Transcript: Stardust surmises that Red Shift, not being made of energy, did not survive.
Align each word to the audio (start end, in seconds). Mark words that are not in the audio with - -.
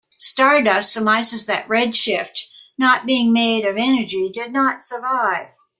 Stardust 0.17 0.91
surmises 0.91 1.45
that 1.45 1.69
Red 1.69 1.95
Shift, 1.95 2.47
not 2.75 3.05
being 3.05 3.31
made 3.31 3.65
of 3.65 3.77
energy, 3.77 4.31
did 4.33 4.51
not 4.51 4.81
survive. 4.81 5.49